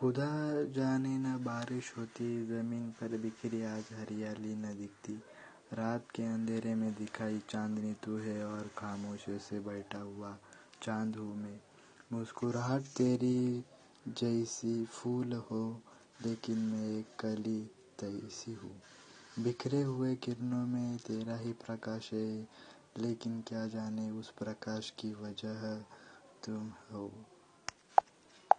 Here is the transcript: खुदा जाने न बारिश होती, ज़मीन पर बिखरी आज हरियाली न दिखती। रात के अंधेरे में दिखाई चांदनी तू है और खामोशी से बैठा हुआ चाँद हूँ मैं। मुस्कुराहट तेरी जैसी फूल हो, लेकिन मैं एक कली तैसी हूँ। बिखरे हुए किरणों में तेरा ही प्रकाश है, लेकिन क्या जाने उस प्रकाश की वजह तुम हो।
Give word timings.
खुदा 0.00 0.64
जाने 0.64 1.18
न 1.18 1.44
बारिश 1.44 1.94
होती, 1.98 2.46
ज़मीन 2.46 2.90
पर 2.90 3.08
बिखरी 3.08 3.62
आज 3.62 3.84
हरियाली 3.92 4.54
न 4.54 4.62
दिखती। 4.62 5.12
रात 5.72 6.06
के 6.14 6.22
अंधेरे 6.22 6.74
में 6.74 6.94
दिखाई 6.94 7.38
चांदनी 7.50 7.92
तू 7.92 8.16
है 8.16 8.46
और 8.46 8.70
खामोशी 8.78 9.38
से 9.38 9.60
बैठा 9.60 9.98
हुआ 9.98 10.38
चाँद 10.82 11.16
हूँ 11.16 11.36
मैं। 11.36 11.60
मुस्कुराहट 12.12 12.82
तेरी 12.82 13.64
जैसी 14.08 14.84
फूल 14.84 15.32
हो, 15.32 15.82
लेकिन 16.26 16.58
मैं 16.58 16.98
एक 16.98 17.06
कली 17.20 17.70
तैसी 17.98 18.52
हूँ। 18.52 18.82
बिखरे 19.38 19.82
हुए 19.82 20.14
किरणों 20.14 20.66
में 20.66 20.96
तेरा 20.96 21.36
ही 21.36 21.52
प्रकाश 21.52 22.12
है, 22.12 22.48
लेकिन 22.98 23.44
क्या 23.48 23.66
जाने 23.66 24.10
उस 24.10 24.30
प्रकाश 24.30 24.90
की 24.90 25.12
वजह 25.12 25.74
तुम 26.44 26.72
हो। 26.92 27.12